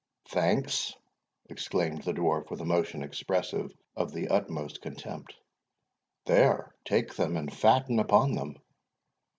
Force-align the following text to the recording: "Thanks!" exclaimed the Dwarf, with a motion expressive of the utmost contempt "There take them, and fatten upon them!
"Thanks!" 0.29 0.95
exclaimed 1.47 2.01
the 2.01 2.11
Dwarf, 2.13 2.49
with 2.49 2.59
a 2.59 2.65
motion 2.65 3.03
expressive 3.03 3.71
of 3.95 4.11
the 4.11 4.29
utmost 4.29 4.81
contempt 4.81 5.35
"There 6.25 6.73
take 6.85 7.13
them, 7.15 7.37
and 7.37 7.53
fatten 7.55 7.99
upon 7.99 8.33
them! 8.33 8.57